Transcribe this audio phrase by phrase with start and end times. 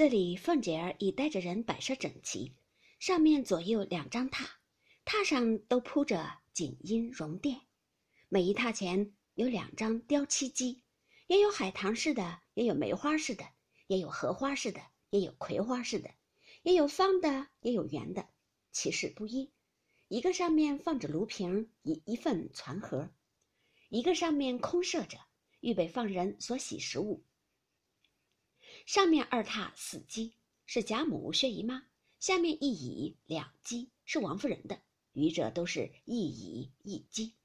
[0.00, 2.54] 这里凤姐儿已带着人摆设整齐，
[2.98, 4.46] 上面左右两张榻，
[5.04, 7.60] 榻上都铺着锦衣绒垫，
[8.30, 10.82] 每一榻前有两张雕漆机，
[11.26, 13.44] 也有海棠式的，也有梅花式的，
[13.88, 16.08] 也有荷花式的，也有葵花式的，
[16.62, 18.26] 也有方的，也有圆的，
[18.72, 19.52] 其式不一。
[20.08, 23.10] 一个上面放着炉瓶一一份攒盒，
[23.90, 25.18] 一个上面空设着，
[25.60, 27.22] 预备放人所洗食物。
[28.90, 30.34] 上面二榻四机
[30.66, 31.84] 是贾母、薛姨妈，
[32.18, 37.36] 下面一椅两机是王夫人的，余者都是一椅一机。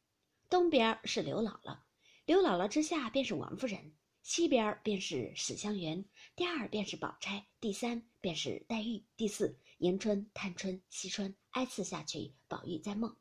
[0.49, 1.77] 东边是刘姥姥，
[2.25, 6.03] 刘姥姥之下便是王夫人，西边便是史湘云，
[6.35, 13.15] 第二便是宝钗，第三便是黛玉，第四迎春、探春、惜春，挨次下去，宝玉在梦。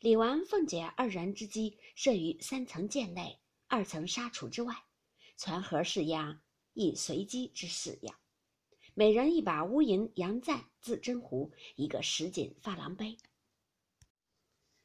[0.00, 4.74] 李纨、凤姐二人之机设于三层间内，二层纱橱之外，
[5.36, 6.40] 攒盒式样。
[6.76, 8.14] 亦随机之式样，
[8.92, 13.16] 每人一把乌银洋赞自斟壶，一个什锦珐琅杯。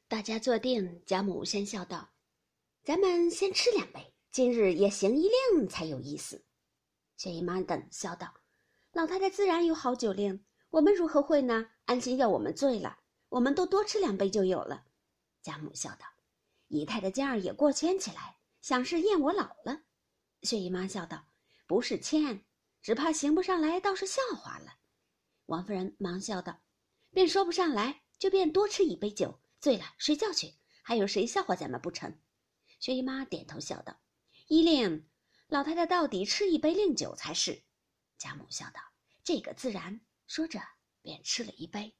[0.08, 2.14] 大家坐定，贾母先笑道
[2.82, 6.42] ：“咱们先吃两杯，今日也行一令才有意思。”
[7.18, 8.32] 薛姨妈等笑道
[8.92, 11.68] ：“老太太自然有好酒令，我们如何会呢？
[11.84, 14.86] 安心要我们醉了，我们都多吃两杯就有了。”
[15.42, 16.06] 贾母笑道
[16.68, 19.82] ：“姨太太今儿也过谦起来，想是厌我老了。”
[20.40, 21.26] 薛姨妈笑道。
[21.72, 22.44] 不是谦，
[22.82, 24.74] 只怕行不上来，倒是笑话了。
[25.46, 26.60] 王夫人忙笑道
[27.14, 30.54] ：“便说不上来，就便多吃一杯酒，醉了睡觉去。
[30.82, 32.20] 还有谁笑话咱们不成？”
[32.78, 33.98] 薛姨妈点头笑道
[34.48, 35.08] ：“依令，
[35.48, 37.64] 老太太到底吃一杯令酒才是。”
[38.20, 38.82] 贾母笑道
[39.24, 39.98] ：“这个自然。”
[40.28, 40.60] 说着
[41.00, 41.96] 便吃了一杯。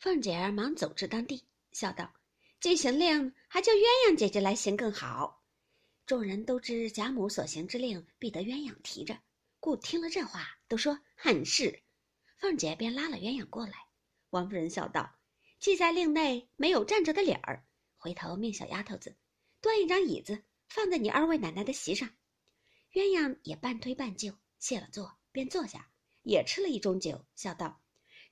[0.00, 2.12] 凤姐儿忙走至当地，笑道
[2.58, 5.44] ：“这行令，还叫鸳鸯姐姐来行更好。”
[6.06, 9.18] 众人都知贾母所行之令必得鸳鸯提着，
[9.58, 11.82] 故听了这话，都说很是。
[12.36, 13.72] 凤姐便拉了鸳鸯过来。
[14.30, 15.16] 王夫人笑道
[15.58, 17.64] ：“既在令内没有站着的理儿，
[17.98, 19.16] 回头命小丫头子
[19.60, 22.08] 端一张椅子放在你二位奶奶的席上。”
[22.94, 25.88] 鸳鸯也半推半就，谢了座，便坐下，
[26.22, 27.80] 也吃了一盅酒，笑道：“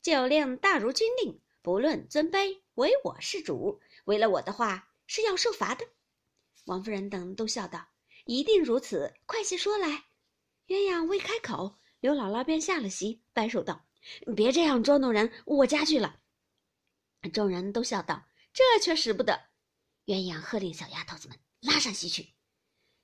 [0.01, 3.81] 酒令大如军令，不论尊卑，唯我是主。
[4.05, 5.85] 违了我的话，是要受罚的。”
[6.65, 7.87] 王夫人等都笑道
[8.25, 10.05] ：“一定如此，快些说来。”
[10.67, 13.87] 鸳鸯未开口，刘姥姥便下了席，摆手道
[14.35, 16.21] ：“别这样捉弄人，我家去了。”
[17.33, 19.39] 众人都笑道：“这却使不得。”
[20.07, 22.33] 鸳鸯喝令小丫头子们拉上席去，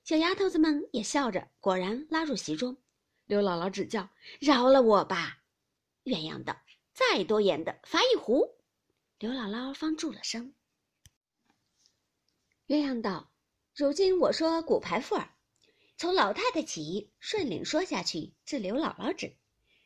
[0.03, 2.75] 小丫头子们也笑着，果然拉入席中。
[3.25, 4.09] 刘姥姥只叫
[4.41, 5.37] ：“饶了我吧！”
[6.05, 6.59] 鸳鸯道
[6.93, 8.59] ：“再多言的，罚一壶。”
[9.19, 10.53] 刘姥姥方住了声。
[12.67, 13.30] 鸳鸯道。
[13.73, 15.33] 如今我说骨牌副儿，
[15.97, 19.37] 从老太太起顺领说下去，至刘姥姥止。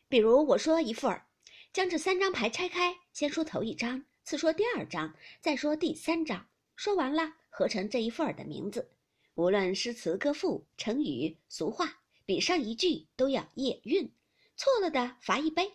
[0.10, 1.28] 比如我说一副儿，
[1.72, 8.90] 将这三张牌拆开，先说头一张，次说第二张，再说第三张，说完了合成这一副儿的名字。
[9.36, 14.12] 无论诗词歌赋、成语俗话，比上一句都要押韵，
[14.58, 15.74] 错了的罚一杯。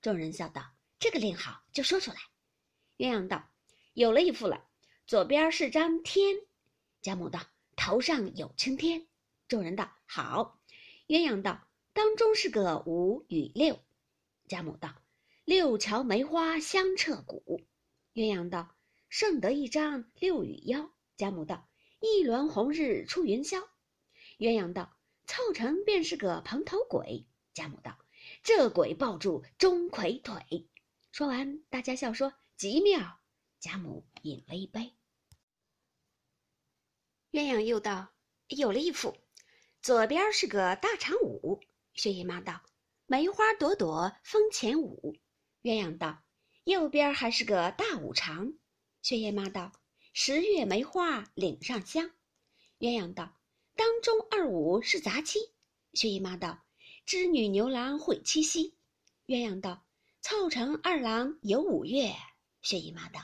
[0.00, 2.16] 众人笑道：“这个令好，就说出来。”
[2.96, 3.50] 鸳鸯道
[3.92, 4.64] ：“有了一副了，
[5.06, 6.40] 左边是张天。”
[7.02, 7.40] 贾母道
[7.76, 9.06] ：“头上有青天。”
[9.48, 10.60] 众人道：“好。”
[11.08, 13.78] 鸳鸯道：“当中是个五与六。”
[14.48, 14.94] 贾母道
[15.44, 17.62] ：“六桥梅花香彻骨。”
[18.12, 18.76] 鸳鸯道
[19.08, 21.68] ：“剩得一张六与幺。”贾母道
[22.00, 23.66] ：“一轮红日出云霄。”
[24.38, 24.94] 鸳鸯道
[25.26, 27.98] ：“凑成便是个蓬头鬼。”贾母道
[28.44, 30.68] ：“这鬼抱住钟馗腿。”
[31.12, 33.18] 说完，大家笑说：“极妙。”
[33.58, 34.94] 贾母饮了一杯。
[37.32, 38.08] 鸳鸯又道
[38.48, 39.16] ：“有了一副，
[39.80, 41.60] 左边是个大长舞。”
[41.94, 42.60] 薛姨妈道
[43.06, 45.14] ：“梅花朵朵风前舞。”
[45.62, 46.24] 鸳鸯道
[46.64, 48.52] ：“右边还是个大五常。”
[49.00, 49.70] 薛姨妈道
[50.12, 52.10] ：“十月梅花岭上香。”
[52.80, 53.38] 鸳鸯道
[53.76, 55.38] ：“当中二五是杂七。”
[55.94, 56.58] 薛姨妈道
[57.06, 58.74] ：“织女牛郎会七夕。”
[59.26, 59.86] 鸳鸯道
[60.20, 62.12] ：“凑成二郎有五岳。”
[62.60, 63.20] 薛姨妈道：“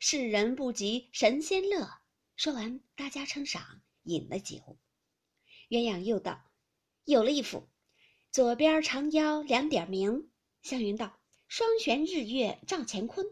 [0.00, 1.88] 世人不及神仙乐。”
[2.36, 4.76] 说完，大家称赏，饮了酒。
[5.68, 6.44] 鸳鸯又道
[7.06, 7.68] ：“有了一副，
[8.32, 11.16] 左边长腰两点明。”湘云道
[11.46, 13.24] ：“双悬日月照乾坤。”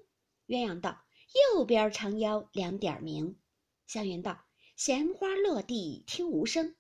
[0.46, 1.04] 鸳鸯道
[1.52, 3.40] ：“右边长腰两点明。”
[3.88, 4.44] 湘云道
[4.76, 6.76] ：“闲花落地听无声。”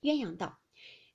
[0.00, 0.58] 鸳鸯道：“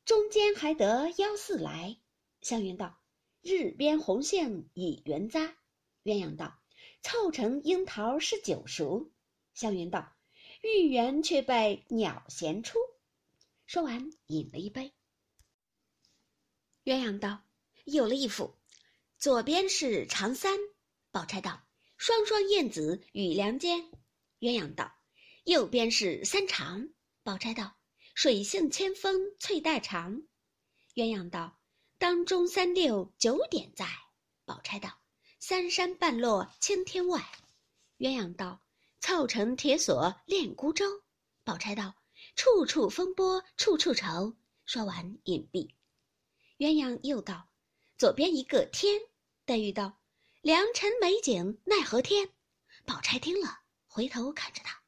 [0.06, 1.98] 中间还得幺四来。”
[2.42, 3.00] 湘云道
[3.42, 5.58] ：“日边红线已圆扎。”
[6.06, 6.62] 鸳鸯道
[7.02, 9.12] ：“凑成樱桃是九熟。”
[9.56, 10.16] 湘云道。
[10.62, 12.78] 玉圆却被鸟衔出，
[13.66, 14.94] 说完饮了一杯。
[16.84, 17.44] 鸳鸯道
[17.86, 18.56] ：“有了一幅，
[19.18, 20.58] 左边是长三。”
[21.12, 21.64] 宝钗道
[21.98, 23.92] ：“双双燕子与梁间。”
[24.40, 24.92] 鸳鸯道
[25.46, 26.90] ：“右边是三长。”
[27.24, 27.76] 宝钗道
[28.16, 30.24] ：“水性千峰翠带长。”
[30.96, 31.60] 鸳鸯道
[31.98, 33.88] ：“当中三六九点在。”
[34.46, 35.00] 宝钗道
[35.40, 37.20] ：“三山半落青天外。”
[38.00, 38.62] 鸳鸯道
[39.02, 40.86] ：“凑成铁锁恋孤舟。”
[41.44, 41.96] 宝钗道
[42.38, 45.76] ：“处处风波处处愁。”说完隐蔽。
[46.60, 47.50] 鸳鸯又道
[47.98, 49.02] ：“左边一个天。”
[49.44, 50.00] 黛玉道
[50.42, 52.30] ：“良辰美景奈何天？”
[52.86, 54.82] 宝钗听了，回头看着他。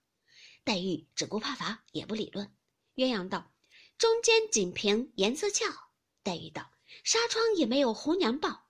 [0.64, 2.56] 黛玉只顾怕罚，也不理论。
[2.96, 3.52] 鸳鸯道
[3.98, 5.66] ：“中间锦屏颜色俏。”
[6.24, 6.72] 黛玉道
[7.04, 8.70] ：“纱窗也没有红娘报。”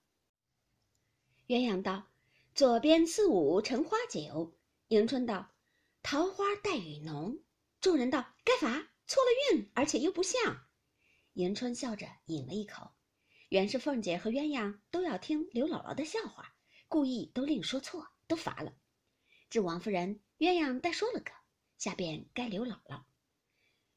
[1.48, 2.08] 鸳鸯道
[2.56, 4.58] ：“左边四五成花酒。”
[4.94, 5.50] 迎春道
[6.04, 7.40] ：“桃花带雨浓。”
[7.82, 8.70] 众人道：“该罚，
[9.08, 10.68] 错了韵，而且又不像。”
[11.34, 12.92] 迎春笑着饮了一口，
[13.50, 16.54] 原是凤姐和鸳鸯都要听刘姥姥的笑话，
[16.88, 18.72] 故意都另说错，都罚了。
[19.50, 21.32] 至王夫人、鸳鸯再说了个，
[21.80, 23.02] 下便该刘姥姥。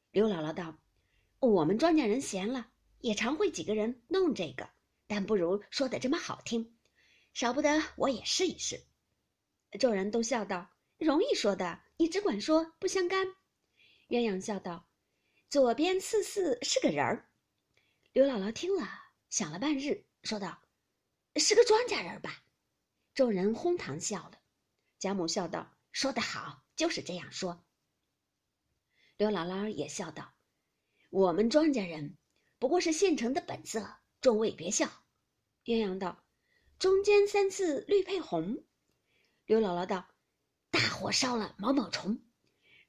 [0.09, 0.79] 刘姥姥道
[1.37, 2.71] ：“我们庄稼人闲了，
[3.01, 4.67] 也常会几个人弄这个，
[5.05, 6.75] 但不如说的这么好听，
[7.35, 8.83] 少不得我也试一试。”
[9.79, 13.27] 众人都笑道：“容易说的，你只管说，不相干。”
[14.09, 14.87] 鸳鸯笑道
[15.49, 17.29] ：“左边四四是个人儿。”
[18.13, 18.87] 刘姥姥听了，
[19.29, 20.61] 想了半日，说道
[21.35, 22.43] ：“是个庄稼人吧？”
[23.13, 24.39] 众人哄堂笑了。
[24.99, 27.63] 贾母笑道：“说得好，就是这样说。”
[29.17, 30.33] 刘姥姥也笑道
[31.09, 32.17] ：“我们庄稼人
[32.59, 34.87] 不过是现成的本色，众位别笑。”
[35.65, 36.23] 鸳鸯道
[36.79, 38.63] ：“中间三次绿配红。”
[39.45, 40.07] 刘姥姥道
[40.71, 42.19] ：“大火烧了毛毛虫。”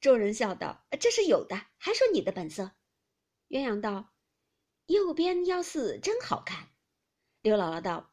[0.00, 2.72] 众人笑道：“这是有的，还说你的本色。”
[3.48, 4.10] 鸳鸯道。
[4.86, 6.70] 右边幺四真好看，
[7.42, 8.10] 刘姥姥道：“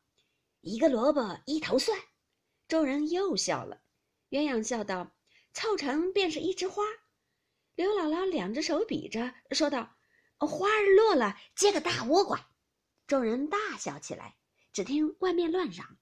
[0.59, 1.97] 一个萝卜一头蒜。”
[2.67, 3.81] 众人又笑了。
[4.29, 5.15] 鸳鸯笑道
[5.53, 6.83] ：“凑成便是一枝花。”
[7.75, 9.95] 刘姥姥两只手比着，说道
[10.37, 12.49] ：“花儿落了，结个大倭瓜。”
[13.07, 14.35] 众人大笑起来。
[14.73, 15.97] 只听外面乱嚷：“